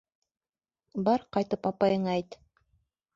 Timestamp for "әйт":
2.17-2.39